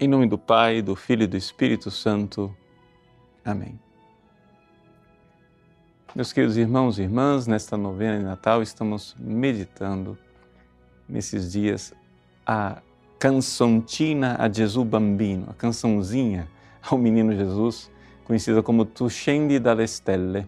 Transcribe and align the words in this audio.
Em 0.00 0.06
nome 0.06 0.28
do 0.28 0.38
Pai, 0.38 0.80
do 0.80 0.94
Filho 0.94 1.24
e 1.24 1.26
do 1.26 1.36
Espírito 1.36 1.90
Santo. 1.90 2.54
Amém. 3.44 3.80
Meus 6.14 6.32
queridos 6.32 6.56
irmãos 6.56 7.00
e 7.00 7.02
irmãs, 7.02 7.48
nesta 7.48 7.76
novena 7.76 8.16
de 8.16 8.22
Natal 8.22 8.62
estamos 8.62 9.16
meditando 9.18 10.16
nesses 11.08 11.50
dias 11.50 11.92
a 12.46 12.80
cançontina 13.18 14.36
a 14.38 14.48
Jesus 14.48 14.86
Bambino, 14.86 15.48
a 15.50 15.54
cançãozinha 15.54 16.48
ao 16.80 16.96
menino 16.96 17.34
Jesus, 17.34 17.90
conhecida 18.24 18.62
como 18.62 18.84
Tu 18.84 19.10
scendi 19.10 19.58
dalle 19.58 19.82
stelle, 19.88 20.46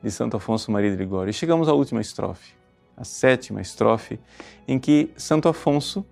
de 0.00 0.12
Santo 0.12 0.36
Afonso 0.36 0.70
Maria 0.70 0.92
de 0.92 0.96
Ligório. 0.96 1.30
E 1.30 1.34
chegamos 1.34 1.68
à 1.68 1.72
última 1.72 2.00
estrofe, 2.00 2.54
a 2.96 3.02
sétima 3.02 3.60
estrofe, 3.60 4.20
em 4.68 4.78
que 4.78 5.10
Santo 5.16 5.48
Afonso, 5.48 6.06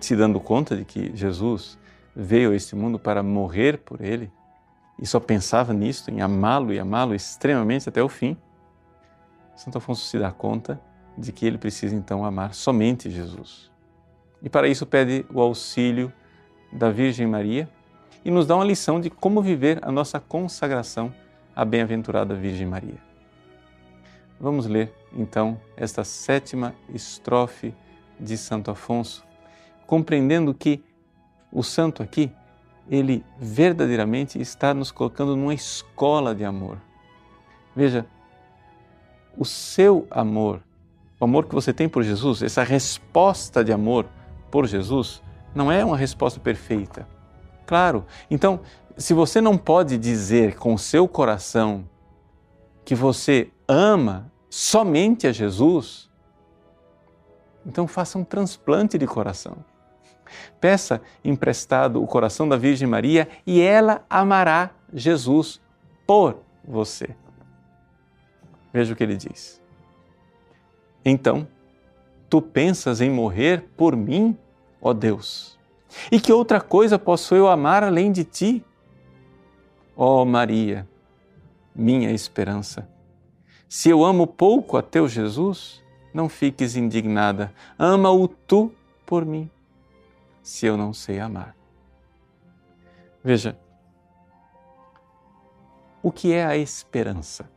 se 0.00 0.16
dando 0.16 0.40
conta 0.40 0.76
de 0.76 0.84
que 0.84 1.14
Jesus 1.14 1.78
veio 2.14 2.52
a 2.52 2.54
este 2.54 2.74
mundo 2.76 2.98
para 2.98 3.22
morrer 3.22 3.78
por 3.78 4.00
ele, 4.00 4.30
e 4.98 5.06
só 5.06 5.18
pensava 5.18 5.72
nisto, 5.72 6.10
em 6.10 6.20
amá-lo 6.20 6.72
e 6.72 6.78
amá-lo 6.78 7.14
extremamente 7.14 7.88
até 7.88 8.02
o 8.02 8.08
fim, 8.08 8.36
Santo 9.56 9.78
Afonso 9.78 10.06
se 10.06 10.18
dá 10.18 10.30
conta 10.30 10.80
de 11.16 11.32
que 11.32 11.46
ele 11.46 11.58
precisa 11.58 11.94
então 11.94 12.24
amar 12.24 12.54
somente 12.54 13.10
Jesus. 13.10 13.70
E 14.42 14.48
para 14.48 14.66
isso 14.66 14.86
pede 14.86 15.24
o 15.32 15.40
auxílio 15.40 16.12
da 16.72 16.90
Virgem 16.90 17.26
Maria 17.26 17.68
e 18.24 18.30
nos 18.30 18.46
dá 18.46 18.56
uma 18.56 18.64
lição 18.64 19.00
de 19.00 19.10
como 19.10 19.42
viver 19.42 19.78
a 19.82 19.92
nossa 19.92 20.18
consagração 20.18 21.12
à 21.54 21.64
bem-aventurada 21.64 22.34
Virgem 22.34 22.66
Maria. 22.66 22.98
Vamos 24.40 24.66
ler 24.66 24.92
então 25.12 25.60
esta 25.76 26.02
sétima 26.02 26.74
estrofe 26.92 27.74
de 28.18 28.36
Santo 28.36 28.70
Afonso, 28.70 29.24
compreendendo 29.86 30.54
que 30.54 30.82
o 31.52 31.62
santo 31.62 32.02
aqui, 32.02 32.32
ele 32.90 33.24
verdadeiramente 33.38 34.40
está 34.40 34.72
nos 34.74 34.90
colocando 34.90 35.36
numa 35.36 35.54
escola 35.54 36.34
de 36.34 36.44
amor. 36.44 36.78
Veja, 37.74 38.06
o 39.36 39.44
seu 39.44 40.06
amor, 40.10 40.62
o 41.20 41.24
amor 41.24 41.46
que 41.46 41.54
você 41.54 41.72
tem 41.72 41.88
por 41.88 42.02
Jesus, 42.02 42.42
essa 42.42 42.62
resposta 42.62 43.64
de 43.64 43.72
amor 43.72 44.06
por 44.50 44.66
Jesus, 44.66 45.22
não 45.54 45.70
é 45.70 45.84
uma 45.84 45.96
resposta 45.96 46.40
perfeita. 46.40 47.06
Claro, 47.66 48.04
então, 48.30 48.60
se 48.96 49.14
você 49.14 49.40
não 49.40 49.56
pode 49.56 49.96
dizer 49.96 50.56
com 50.56 50.74
o 50.74 50.78
seu 50.78 51.08
coração 51.08 51.88
que 52.84 52.94
você 52.94 53.50
ama 53.66 54.30
somente 54.50 55.26
a 55.26 55.32
Jesus, 55.32 56.10
então 57.64 57.86
faça 57.86 58.18
um 58.18 58.24
transplante 58.24 58.98
de 58.98 59.06
coração. 59.06 59.64
Peça 60.60 61.00
emprestado 61.24 62.02
o 62.02 62.06
coração 62.06 62.48
da 62.48 62.56
Virgem 62.56 62.88
Maria 62.88 63.28
e 63.46 63.60
ela 63.60 64.04
amará 64.08 64.70
Jesus 64.92 65.60
por 66.06 66.38
você. 66.64 67.14
Veja 68.72 68.92
o 68.92 68.96
que 68.96 69.02
ele 69.02 69.16
diz. 69.16 69.60
Então, 71.04 71.46
tu 72.30 72.40
pensas 72.40 73.00
em 73.00 73.10
morrer 73.10 73.68
por 73.76 73.96
mim, 73.96 74.36
ó 74.80 74.92
Deus? 74.92 75.58
E 76.10 76.18
que 76.20 76.32
outra 76.32 76.60
coisa 76.60 76.98
posso 76.98 77.34
eu 77.34 77.48
amar 77.48 77.84
além 77.84 78.10
de 78.10 78.24
ti? 78.24 78.64
Ó 79.96 80.24
Maria, 80.24 80.88
minha 81.74 82.10
esperança. 82.12 82.88
Se 83.68 83.90
eu 83.90 84.04
amo 84.04 84.26
pouco 84.26 84.76
a 84.76 84.82
teu 84.82 85.08
Jesus, 85.08 85.82
não 86.14 86.28
fiques 86.28 86.76
indignada. 86.76 87.52
Ama-o 87.78 88.28
tu 88.28 88.72
por 89.04 89.24
mim 89.24 89.50
se 90.42 90.66
eu 90.66 90.76
não 90.76 90.92
sei 90.92 91.20
amar? 91.20 91.56
Veja, 93.22 93.58
o 96.02 96.10
que 96.10 96.32
é 96.32 96.44
a 96.44 96.56
esperança 96.56 97.48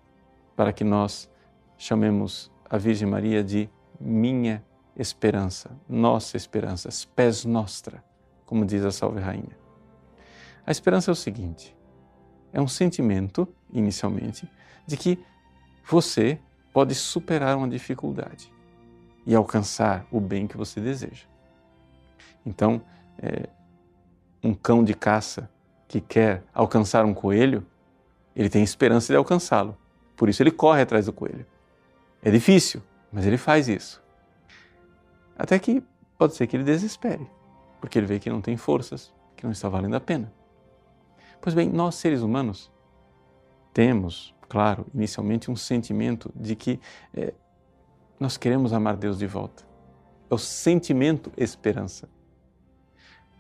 para 0.55 0.71
que 0.71 0.83
nós 0.83 1.29
chamemos 1.77 2.51
a 2.69 2.77
Virgem 2.77 3.07
Maria 3.07 3.43
de 3.43 3.69
minha 3.99 4.63
esperança, 4.95 5.71
nossa 5.89 6.37
esperança, 6.37 6.89
spes 6.89 7.43
nostra, 7.43 8.03
como 8.45 8.65
diz 8.65 8.85
a 8.85 8.91
Salve 8.91 9.19
Rainha? 9.19 9.57
A 10.65 10.71
esperança 10.71 11.09
é 11.09 11.13
o 11.13 11.15
seguinte: 11.15 11.75
é 12.53 12.61
um 12.61 12.67
sentimento, 12.67 13.47
inicialmente, 13.73 14.49
de 14.85 14.95
que 14.95 15.23
você 15.83 16.39
pode 16.71 16.93
superar 16.93 17.57
uma 17.57 17.67
dificuldade 17.67 18.53
e 19.25 19.33
alcançar 19.33 20.05
o 20.11 20.19
bem 20.19 20.45
que 20.45 20.57
você 20.57 20.79
deseja. 20.79 21.25
Então, 22.45 22.81
é, 23.17 23.49
um 24.43 24.53
cão 24.53 24.83
de 24.83 24.93
caça 24.93 25.49
que 25.87 25.99
quer 25.99 26.43
alcançar 26.53 27.05
um 27.05 27.13
coelho, 27.13 27.65
ele 28.35 28.49
tem 28.49 28.63
esperança 28.63 29.11
de 29.11 29.17
alcançá-lo. 29.17 29.77
Por 30.15 30.29
isso 30.29 30.43
ele 30.43 30.51
corre 30.51 30.81
atrás 30.81 31.05
do 31.05 31.13
coelho. 31.13 31.45
É 32.21 32.31
difícil, 32.31 32.81
mas 33.11 33.25
ele 33.25 33.37
faz 33.37 33.67
isso. 33.67 34.03
Até 35.37 35.57
que 35.59 35.83
pode 36.17 36.35
ser 36.35 36.47
que 36.47 36.55
ele 36.55 36.63
desespere, 36.63 37.29
porque 37.81 37.99
ele 37.99 38.05
vê 38.05 38.19
que 38.19 38.29
não 38.29 38.41
tem 38.41 38.55
forças, 38.55 39.13
que 39.35 39.43
não 39.43 39.51
está 39.51 39.67
valendo 39.67 39.95
a 39.95 39.99
pena. 39.99 40.31
Pois 41.41 41.53
bem, 41.53 41.69
nós 41.69 41.95
seres 41.95 42.21
humanos 42.21 42.71
temos, 43.73 44.33
claro, 44.47 44.85
inicialmente 44.93 45.51
um 45.51 45.55
sentimento 45.55 46.31
de 46.35 46.55
que 46.55 46.79
é, 47.13 47.33
nós 48.19 48.37
queremos 48.37 48.71
amar 48.73 48.95
Deus 48.95 49.19
de 49.19 49.27
volta. 49.27 49.63
É 50.29 50.33
o 50.33 50.37
sentimento 50.37 51.31
esperança. 51.37 52.09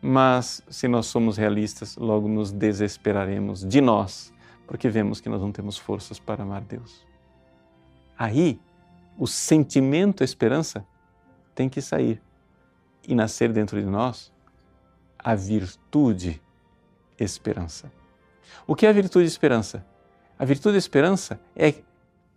Mas 0.07 0.61
se 0.69 0.87
nós 0.87 1.07
somos 1.07 1.35
realistas, 1.35 1.95
logo 1.97 2.27
nos 2.27 2.51
desesperaremos 2.51 3.65
de 3.65 3.81
nós, 3.81 4.31
porque 4.67 4.87
vemos 4.87 5.19
que 5.19 5.27
nós 5.27 5.41
não 5.41 5.51
temos 5.51 5.79
forças 5.79 6.19
para 6.19 6.43
amar 6.43 6.61
Deus. 6.61 7.03
Aí, 8.15 8.59
o 9.17 9.25
sentimento 9.25 10.23
esperança 10.23 10.85
tem 11.55 11.67
que 11.67 11.81
sair 11.81 12.21
e 13.07 13.15
nascer 13.15 13.51
dentro 13.51 13.81
de 13.81 13.87
nós 13.87 14.31
a 15.17 15.33
virtude 15.33 16.39
esperança. 17.19 17.91
O 18.67 18.75
que 18.75 18.85
é 18.85 18.89
a 18.89 18.93
virtude 18.93 19.25
esperança? 19.25 19.83
A 20.37 20.45
virtude 20.45 20.77
esperança 20.77 21.39
é 21.55 21.73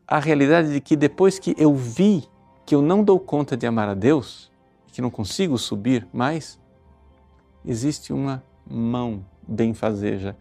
a 0.06 0.18
realidade 0.18 0.72
de 0.72 0.80
que 0.80 0.96
depois 0.96 1.38
que 1.38 1.54
eu 1.58 1.74
vi 1.74 2.26
que 2.64 2.74
eu 2.74 2.80
não 2.80 3.04
dou 3.04 3.20
conta 3.20 3.58
de 3.58 3.66
amar 3.66 3.90
a 3.90 3.94
Deus, 3.94 4.50
que 4.90 5.02
não 5.02 5.10
consigo 5.10 5.58
subir 5.58 6.08
mais, 6.14 6.58
existe 7.68 8.12
uma 8.12 8.42
mão 8.66 9.24
benfazeja 9.46 10.34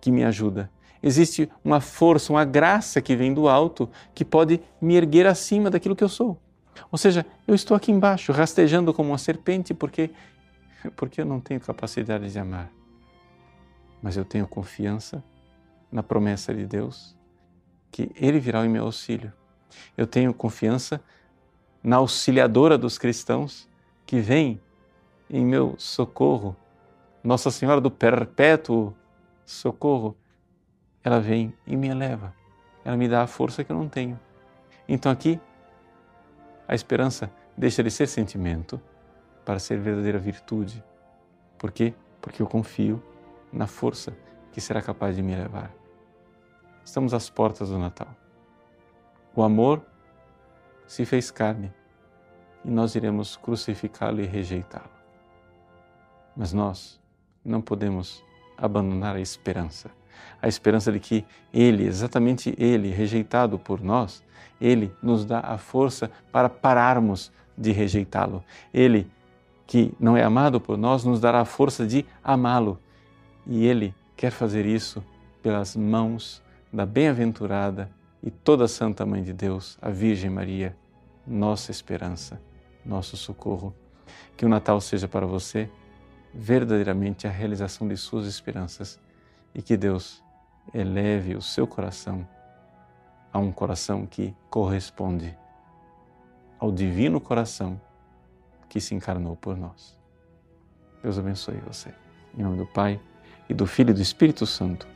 que 0.00 0.10
me 0.10 0.22
ajuda. 0.22 0.70
Existe 1.02 1.48
uma 1.64 1.80
força, 1.80 2.32
uma 2.32 2.44
graça 2.44 3.00
que 3.00 3.16
vem 3.16 3.32
do 3.32 3.48
alto 3.48 3.88
que 4.14 4.24
pode 4.24 4.60
me 4.80 4.94
erguer 4.94 5.26
acima 5.26 5.70
daquilo 5.70 5.96
que 5.96 6.04
eu 6.04 6.08
sou. 6.08 6.38
Ou 6.92 6.98
seja, 6.98 7.24
eu 7.48 7.54
estou 7.54 7.74
aqui 7.74 7.90
embaixo, 7.90 8.32
rastejando 8.32 8.92
como 8.92 9.10
uma 9.10 9.18
serpente 9.18 9.72
porque 9.72 10.10
porque 10.94 11.20
eu 11.20 11.24
não 11.24 11.40
tenho 11.40 11.58
capacidade 11.58 12.30
de 12.30 12.38
amar. 12.38 12.70
Mas 14.00 14.16
eu 14.16 14.24
tenho 14.24 14.46
confiança 14.46 15.24
na 15.90 16.02
promessa 16.02 16.54
de 16.54 16.64
Deus 16.64 17.16
que 17.90 18.10
ele 18.14 18.38
virá 18.38 18.64
em 18.64 18.68
meu 18.68 18.84
auxílio. 18.84 19.32
Eu 19.96 20.06
tenho 20.06 20.32
confiança 20.34 21.00
na 21.82 21.96
auxiliadora 21.96 22.76
dos 22.76 22.98
cristãos 22.98 23.68
que 24.04 24.20
vem 24.20 24.60
em 25.30 25.44
meu 25.44 25.74
socorro 25.78 26.54
nossa 27.26 27.50
Senhora 27.50 27.80
do 27.80 27.90
Perpétuo 27.90 28.94
Socorro, 29.44 30.16
ela 31.02 31.18
vem 31.18 31.52
e 31.66 31.76
me 31.76 31.88
eleva. 31.88 32.32
Ela 32.84 32.96
me 32.96 33.08
dá 33.08 33.22
a 33.22 33.26
força 33.26 33.64
que 33.64 33.72
eu 33.72 33.76
não 33.76 33.88
tenho. 33.88 34.18
Então 34.88 35.10
aqui, 35.10 35.40
a 36.68 36.74
esperança 36.76 37.28
deixa 37.56 37.82
de 37.82 37.90
ser 37.90 38.06
sentimento 38.06 38.80
para 39.44 39.58
ser 39.58 39.80
verdadeira 39.80 40.20
virtude. 40.20 40.84
Por 41.58 41.72
quê? 41.72 41.94
Porque 42.20 42.40
eu 42.40 42.46
confio 42.46 43.02
na 43.52 43.66
força 43.66 44.16
que 44.52 44.60
será 44.60 44.80
capaz 44.80 45.16
de 45.16 45.22
me 45.22 45.32
elevar. 45.32 45.74
Estamos 46.84 47.12
às 47.12 47.28
portas 47.28 47.70
do 47.70 47.78
Natal. 47.78 48.14
O 49.34 49.42
amor 49.42 49.84
se 50.86 51.04
fez 51.04 51.32
carne 51.32 51.74
e 52.64 52.70
nós 52.70 52.94
iremos 52.94 53.36
crucificá-lo 53.36 54.20
e 54.20 54.26
rejeitá-lo. 54.26 54.94
Mas 56.36 56.52
nós, 56.52 57.00
não 57.46 57.60
podemos 57.60 58.22
abandonar 58.56 59.16
a 59.16 59.20
esperança. 59.20 59.90
A 60.40 60.48
esperança 60.48 60.90
de 60.90 60.98
que 60.98 61.24
Ele, 61.52 61.84
exatamente 61.84 62.54
Ele, 62.58 62.90
rejeitado 62.90 63.58
por 63.58 63.80
nós, 63.80 64.22
Ele 64.60 64.92
nos 65.02 65.24
dá 65.24 65.40
a 65.40 65.56
força 65.56 66.10
para 66.32 66.48
pararmos 66.48 67.32
de 67.56 67.72
rejeitá-lo. 67.72 68.44
Ele, 68.72 69.10
que 69.66 69.92
não 69.98 70.16
é 70.16 70.22
amado 70.22 70.60
por 70.60 70.76
nós, 70.76 71.04
nos 71.04 71.20
dará 71.20 71.40
a 71.40 71.44
força 71.44 71.86
de 71.86 72.04
amá-lo. 72.22 72.78
E 73.46 73.64
Ele 73.64 73.94
quer 74.16 74.30
fazer 74.30 74.66
isso 74.66 75.02
pelas 75.42 75.76
mãos 75.76 76.42
da 76.72 76.84
bem-aventurada 76.84 77.90
e 78.22 78.30
toda 78.30 78.66
Santa 78.66 79.06
Mãe 79.06 79.22
de 79.22 79.32
Deus, 79.32 79.78
a 79.80 79.90
Virgem 79.90 80.30
Maria, 80.30 80.76
nossa 81.26 81.70
esperança, 81.70 82.40
nosso 82.84 83.16
socorro. 83.16 83.74
Que 84.36 84.44
o 84.44 84.48
Natal 84.48 84.80
seja 84.80 85.08
para 85.08 85.26
você 85.26 85.70
verdadeiramente 86.34 87.26
a 87.26 87.30
realização 87.30 87.88
de 87.88 87.96
suas 87.96 88.26
esperanças 88.26 89.00
e 89.54 89.62
que 89.62 89.76
Deus 89.76 90.22
eleve 90.74 91.34
o 91.34 91.42
seu 91.42 91.66
coração 91.66 92.26
a 93.32 93.38
um 93.38 93.52
coração 93.52 94.06
que 94.06 94.34
corresponde 94.48 95.36
ao 96.58 96.72
divino 96.72 97.20
coração 97.20 97.78
que 98.68 98.80
se 98.80 98.94
encarnou 98.94 99.36
por 99.36 99.56
nós. 99.56 99.98
Deus 101.02 101.18
abençoe 101.18 101.56
você. 101.58 101.94
Em 102.36 102.42
nome 102.42 102.56
do 102.56 102.66
Pai 102.66 103.00
e 103.48 103.54
do 103.54 103.66
Filho 103.66 103.90
e 103.90 103.94
do 103.94 104.02
Espírito 104.02 104.46
Santo. 104.46 104.86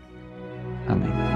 Amém. 0.89 1.30